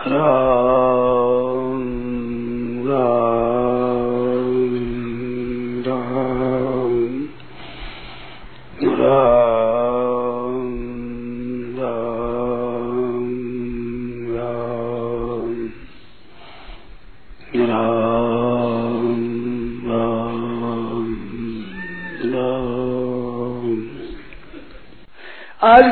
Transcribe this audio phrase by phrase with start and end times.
[0.00, 0.12] आज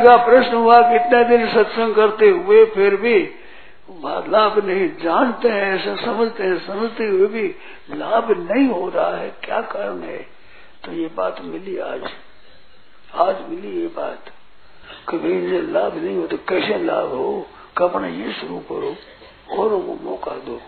[0.05, 3.38] का प्रश्न हुआ कितना दिन सत्संग करते हुए फिर भी
[4.05, 7.55] लाभ नहीं जानते हैं, ऐसा समझते हैं, समझते हुए भी
[7.91, 10.19] लाभ नहीं हो रहा है। क्या कारण है?
[10.85, 12.11] तो ये बात मिली आज।
[13.15, 14.25] आज मिली ये बात।
[15.09, 17.47] कभी ये लाभ नहीं हो तो कैसे लाभ हो?
[17.79, 18.97] कपड़ा ये शुरू करो
[19.59, 20.61] औरों को मौका दो।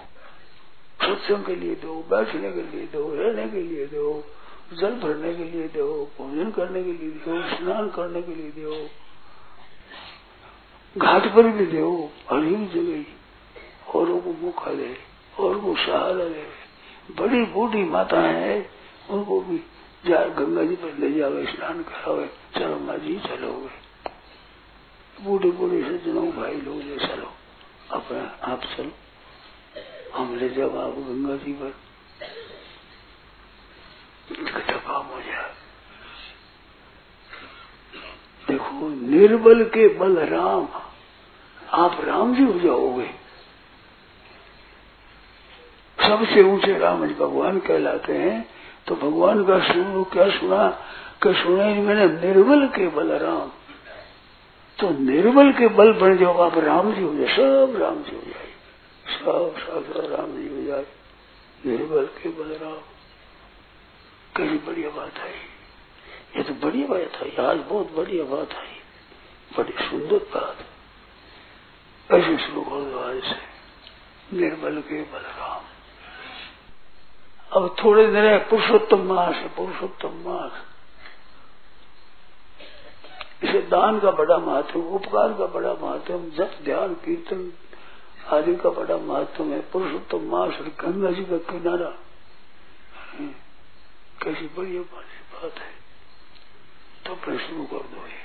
[1.02, 4.24] सत्संग के लिए दो, बैठने के लिए दो, रहने के लिए दो,
[4.72, 8.88] जल भरने के लिए दो, भोजन करने के लिए दो, स्नान करने के लिए दो,
[10.98, 13.19] घाट पर भी दो हरी जगह
[13.94, 14.96] औरों को मौका दे,
[15.38, 16.46] और को सहारा दे।
[17.18, 18.70] बड़ी बूढ़ी माता है,
[19.10, 19.58] उनको भी
[20.06, 23.78] जा गंगा जी पर ले जाओ, स्नान कराओ, चलो माँ जी चलोगे
[25.24, 27.32] बूढ़े बूढ़े सज्जनों भाई लोग ले चलो,
[27.90, 28.92] अपना आप चलो।
[30.14, 31.74] हम ले जाओ आप गंगा जी पर।
[34.80, 35.50] काम हो जाए
[38.48, 40.68] देखो, निर्बल के बल राम
[41.72, 43.19] आप राम जी हो जाओगे।
[46.10, 48.48] सबसे ऊँचे राम जी भगवान कहलाते हैं।
[48.86, 50.68] तो भगवान का सुनो, क्या सुना?
[51.22, 53.48] कि सुने मैंने, निर्बल के बल, राम।
[54.80, 58.22] तो निर्बल के बल बन जाओ, आप राम जी हो जाए, सब राम जी हो
[58.22, 58.50] जाए।
[59.06, 60.86] सब सब राम जी हो जाए।
[61.66, 62.78] निर्बल के बल, राम।
[64.36, 65.30] कैसी बढ़िया बात आई
[66.36, 68.76] ये तो बढ़िया बात आई आज बहुत बढ़िया बात आई
[69.58, 70.56] बड़ी सुंदर बात।
[72.12, 73.50] ऐसे दो आज से
[74.40, 75.59] निर्बल के बलराम
[77.52, 80.52] अब थोड़े दिन है, पुरुषोत्तम मास है, पुरुषोत्तम मास।
[83.42, 87.52] इसे दान का बड़ा महत्व, उपकार का बड़ा महत्व जप, ध्यान, कीर्तन
[88.28, 91.90] आदि का बड़ा महत्व है। पुरुषोत्तम मास और गंगा जी का किनारा।
[94.22, 95.72] कैसी बढ़िया बात है
[97.06, 98.20] तो अपने शुरू कर दो ये।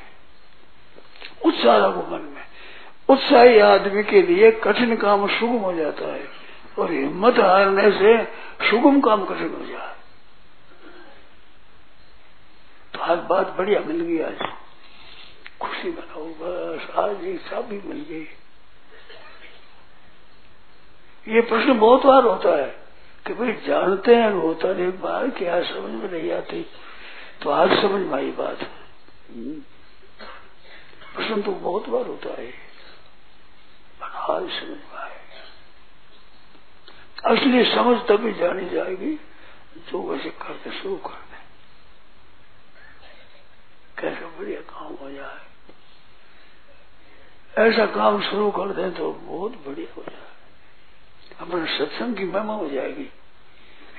[1.45, 2.43] उत्साह रखो मन में।
[3.09, 6.44] उत्साही आदमी के लिए कठिन काम सुगम हो जाता है।
[6.79, 8.25] और हिम्मत हारने से
[8.69, 9.95] सुगम काम कठिन हो जाए?
[12.93, 14.37] तो आज बात बढ़िया मिल गई आज।
[15.61, 18.27] खुशी मनाओ, बस, आज एक चाबी मिल गई।
[21.35, 22.85] ये प्रश्न बहुत बार होता है
[23.27, 26.65] कि भाई जानते हैं होता नहीं बार क्या समझ में नहीं आती?
[27.41, 28.59] तो आज समझ में आई बात।
[31.15, 32.53] प्रश्न तो बहुत बार होता है।
[34.03, 34.94] आज समझ में
[37.25, 39.15] असली समझ तभी जानी जाएगी
[39.91, 41.37] जो वैसे करते शुरू कर दे।
[44.01, 45.43] कैसे बढ़िया काम हो जाए।
[47.57, 50.23] ऐसा काम शुरू कर दें तो बहुत बढ़िया हो जाए।
[51.39, 53.09] अपने सत्संग की महिमा हो जाएगी।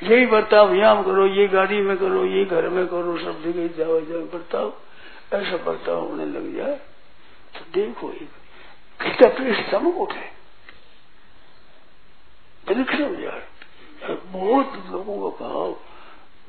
[0.03, 4.01] यही बर्ताव यहाँ करो, ये गाड़ी में करो, ये घर में करो, सब जगह जाओ
[4.01, 4.73] जाओ, बर्ताव।
[5.33, 6.75] ऐसा बर्ताव होने लग जाए
[7.55, 8.31] तो देखो एक
[9.01, 10.36] कितना प्रेस चमक उठे।
[12.67, 13.49] परीक्षा हो जाए।
[14.27, 15.77] बहुत लोगों का भाव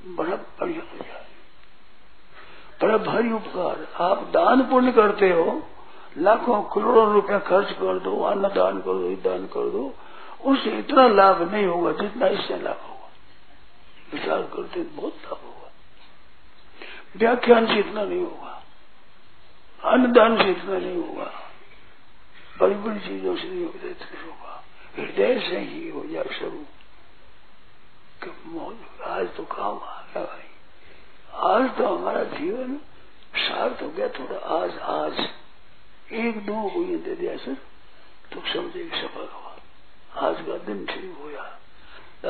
[0.06, 1.26] बड़ा बढ़िया हो जाए।
[2.82, 5.68] बड़ा भारी उपकार। आप दान पुण्य करते हो,
[6.18, 9.94] लाखों करोड़ों रुपया खर्च कर दो, अन्न दान कर दो दान कर दो,
[10.46, 13.10] उससे इतना लाभ नहीं होगा जितना इससे लाभ होगा।
[14.14, 15.72] विचार करते बहुत लाभ होगा।
[17.16, 18.64] व्याख्यान से इतना नहीं होगा।
[19.84, 21.32] अन्नदान से इतना नहीं होगा।
[22.62, 24.57] बड़ी बड़ी चीज़ों से नहीं होगा इतना होगा।
[24.98, 26.66] हृदय से ही हो जाए शुरू।
[29.08, 30.48] आज तो काम आ गया भाई
[31.52, 32.76] आज तो हमारा जीवन
[33.40, 35.20] सार्थ हो गया थोड़ा। आज आज।
[36.16, 37.58] एक दो को दे दिया सर
[38.32, 41.44] तो समझे सफल हुआ। आज का दिन ठीक होया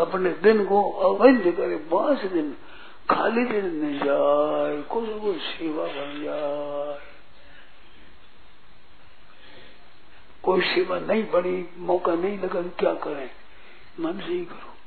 [0.02, 2.56] अपने दिन को अवैध करे पाँच दिन,
[3.10, 7.07] खाली दिन नहीं जाए कुछ कुछ सेवा बन जाए।
[10.48, 13.30] कोई सेवा नहीं बड़ी मौका नहीं लगा क्या करें।
[14.00, 14.78] मन से ही करो।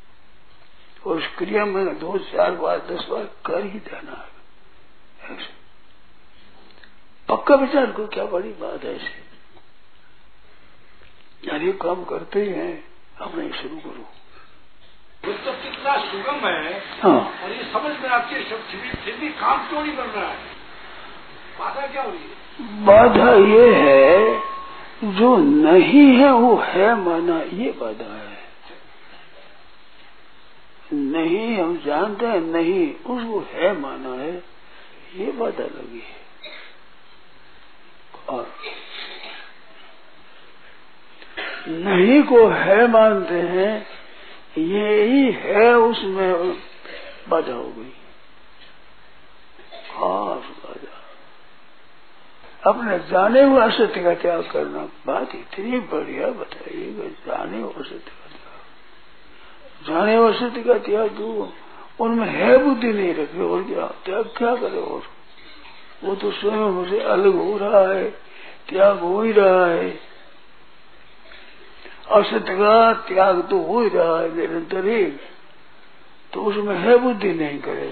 [1.11, 4.29] और उस क्रिया में दो चार बार दस बार कर ही देना है।
[5.35, 5.53] ऐसे।
[7.29, 9.31] पक्का विचार को क्या बड़ी बात है ऐसे।
[11.49, 12.85] यार ये काम करते ही हैं
[13.21, 14.09] अपने शुरू करो।
[15.33, 18.63] तो कितना सुगम है। हाँ। और ये समझ में आपके सब
[19.05, 20.39] फिर भी काम क्यों नहीं बन रहा है?
[21.59, 22.41] बाधा क्या हो रही है?
[22.85, 24.30] बाधा ये है
[25.05, 28.39] जो नहीं है वो है माना ये बाधा है।
[30.93, 34.45] नहीं हम जानते हैं, नहीं उसको है माना है,
[35.17, 36.21] ये बाधा लगी है।
[38.29, 38.53] और
[41.69, 43.87] नहीं को है मानते हैं,
[44.59, 46.61] ये ही है, उसमें
[47.29, 47.93] बाधा हो गई।
[49.97, 50.50] बाधा
[52.67, 58.29] अपने जाने हुए असत्य का त्याग करना। बात इतनी बढ़िया बताइए जाने हुए असत्य का
[58.29, 61.53] त्याग। जाने हुए असत्य का त्याग दो
[62.01, 63.87] उनमें है बुद्धि नहीं रखी, और क्या?
[64.05, 65.03] त्याग क्या करे और?
[66.05, 68.05] वो तो स्वयं मुझे अलग हो रहा है,
[68.69, 69.91] त्याग हो ही रहा है।
[72.11, 75.05] असत्य का त्याग तो हो ही रहा है निरंतर ही
[76.33, 77.91] तो उसमें है बुद्धि नहीं करे।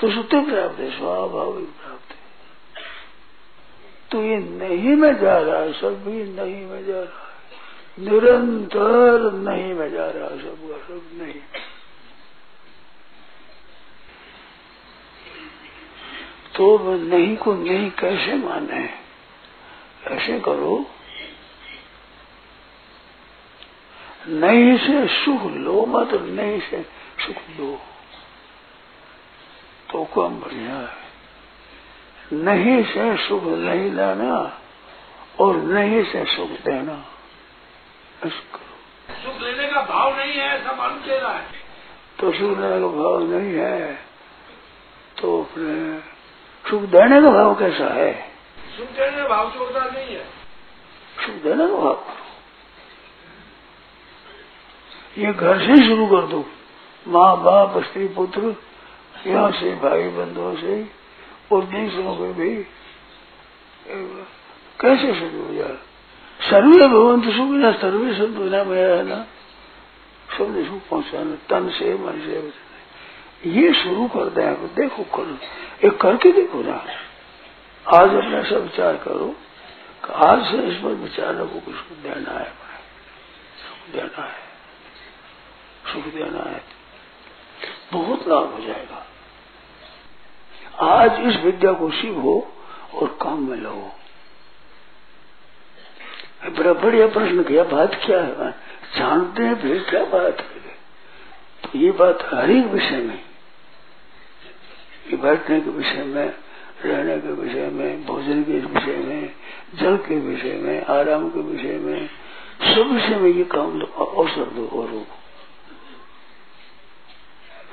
[0.00, 2.13] तो सत्य प्राप्त है स्वाभाविक प्राप्त
[4.14, 9.74] तो ये नहीं में जा रहा है सब नहीं में जा रहा। है निरंतर नहीं
[9.74, 11.40] में जा रहा है सब का सब नहीं।
[16.56, 18.90] तो नहीं को नहीं कैसे माने?
[20.06, 20.86] ऐसे करो।
[24.28, 26.82] नहीं से सुख लो मत, नहीं से
[27.26, 27.80] सुख लो।
[29.92, 31.03] तो कम बढ़िया है।
[32.32, 34.36] नहीं से सुख नहीं लेना
[35.40, 36.94] और नहीं से सुख देना।
[38.26, 38.58] इसको।
[39.14, 41.62] सुख लेने का भाव नहीं है ऐसा मालूम दे रहा है।
[42.20, 43.94] तो सुख लेने का भाव नहीं है
[45.20, 46.00] तो अपने
[46.64, 48.12] सुख देने का भाव कैसा है?
[48.76, 50.24] सुख देने का भाव जोरदार नहीं है।
[51.16, 52.02] सुख देने का भाव।
[55.18, 56.44] ये घर से शुरू कर दो।
[57.06, 58.54] माँ बाप स्त्री पुत्र
[59.26, 61.03] यहाँ से भाई बंधुओं से
[61.52, 62.66] और दूसरों को भी
[64.80, 65.78] कैसे शुरू हो जाए?
[66.50, 69.26] सर्वे भगवंत सुख ना, सर्वे सब बिना मेरा है ना।
[70.38, 72.64] सबने सुख पहुंचाना, तन से मन से।
[73.50, 75.38] ये शुरू कर दे देखो करो
[75.88, 76.86] एक करके देखो ना।
[77.88, 79.34] आज अपना सब विचार करो
[80.10, 82.52] आज से इस पर विचार रखो कि सुख देना है।
[83.64, 84.40] सुख देना है।
[85.92, 86.62] सुख देना है।
[87.92, 89.03] बहुत लाभ हो जाएगा।
[90.80, 92.52] आज इस विद्या को सीखो
[92.94, 93.92] और काम में लो
[96.58, 98.50] बड़ा बढ़िया प्रश्न किया, बात क्या है?
[98.96, 100.76] जानते हैं फिर क्या बात है?
[101.64, 103.24] तो ये बात हर एक विषय में
[105.22, 106.34] बैठने के विषय में,
[106.84, 109.34] रहने के विषय में, भोजन के विषय में,
[109.74, 112.10] जल के विषय में, आराम के विषय में,
[112.74, 115.06] सब विषय में ये काम दो अवसर दो और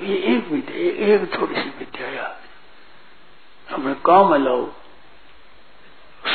[0.05, 0.75] ये एक विद्या
[1.07, 2.40] एक थोड़ी सी विद्या यार
[3.73, 4.71] अपने काम लाओ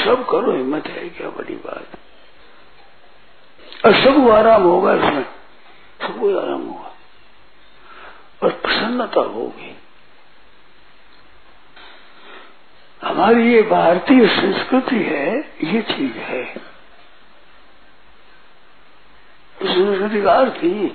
[0.04, 1.86] सब करो, हिम्मत है, क्या बड़ी बात।
[3.86, 5.24] और सबको आराम होगा इसमें।
[6.00, 6.92] सबको आराम होगा।
[8.42, 9.76] और प्रसन्नता होगी।
[13.02, 16.54] हमारी ये भारतीय संस्कृति है, ये चीज़ है।
[19.62, 20.88] संस्कृति का अर्थ ही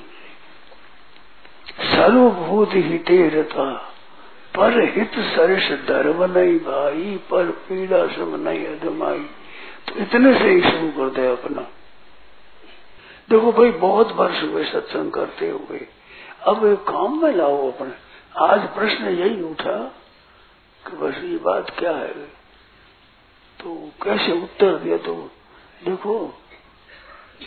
[1.79, 3.29] सर्वभूत हिते
[4.57, 9.29] पर हित सरिष धर्म नहीं भाई, पर पीड़ा सम नहीं अधमाई
[9.87, 11.61] तो इतने से ही शुरू कर दे अपना।
[13.29, 15.87] देखो भाई, बहुत वर्ष हुए सत्संग करते हुए।
[16.43, 17.91] अब काम में लाओ अपने।
[18.37, 19.77] आज प्रश्न यही उठा
[20.87, 22.41] कि बस ये बात क्या है?
[23.59, 25.31] तो कैसे उत्तर दिया तो?
[25.85, 26.39] देखो,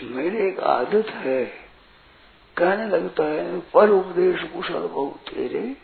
[0.02, 1.44] मेरी एक आदत है।
[2.56, 5.83] कहने लगता है, पर उपदेश कुशल बहुत तेरे।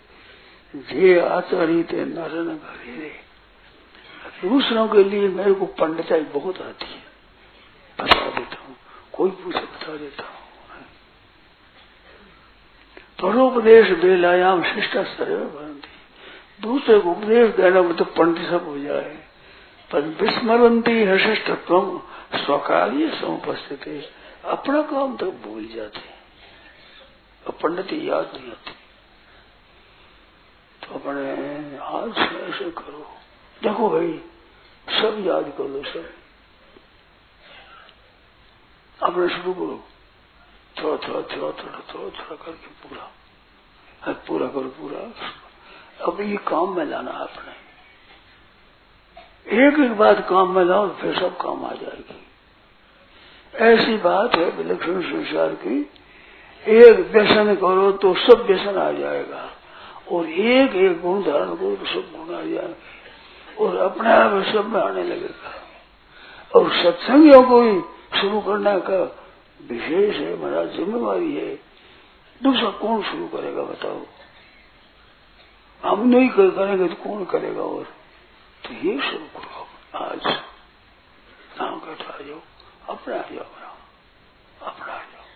[0.75, 3.13] जे आचरित नर न घरे
[4.49, 7.03] दूसरों के लिए मेरे को पंडिताई बहुत आती है।
[7.99, 8.77] बता देता हूँ,
[9.13, 10.39] कोई पूछे बता देता हूँ।
[13.23, 15.89] परोपदेश बेलायाम स्तर बनती
[16.63, 19.19] दूसरे को उपदेश देना में तो पंडित सब हो जाए।
[19.93, 22.01] पर विस्मरती विस्मरंती हशिष्टत्व
[22.35, 24.11] स्वकार्य समुपस्थित।
[24.45, 26.01] अपना काम तो भूल जाते।
[27.63, 28.80] पंडित याद नहीं आती।
[30.95, 33.11] अपने हाथ से ऐसे करो।
[33.63, 34.25] देखो भाई,
[35.01, 36.13] सब याद कर लो, सब।
[39.03, 39.85] अपने शुरू करो।
[40.83, 43.11] थोड़ा थोड़ा थोड़ा थोड़ा थोड़ा थोड़ा करके पूरा।
[44.13, 44.99] पूरा करो, पूरा।
[46.07, 47.71] अब ये काम में लाना है अपने।
[49.69, 52.27] एक एक बात काम में लाओ, फिर सब काम आ जाएगी।
[53.55, 55.91] ऐसी बात है, विलक्षण संसार की।
[56.69, 59.51] एक व्यसन करो तो सब व्यसन आ जाएगा।
[60.11, 64.67] और एक एक गुण धारण करो तो सब गुण आ जाएगा। और अपने आप सब
[64.67, 65.53] में आने लगेगा।
[66.55, 67.81] और सत्संगियों को ही
[68.21, 69.17] शुरू करने का
[69.69, 71.55] विशेष है महाराज जिम्मेवारी है।
[72.43, 74.07] दूसरा कौन शुरू करेगा बताओ?
[75.85, 77.85] हम नहीं कर, करेंगे तो कौन करेगा और?
[78.65, 79.67] तो ये शुरू करो
[79.99, 80.27] आज।
[81.61, 82.41] नाम आ जाओ,
[82.89, 83.45] अपना आ जाओ
[84.63, 85.27] अपना आ जाओ।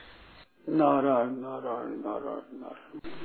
[0.69, 3.25] नारायण नारायण नारायण नारायण।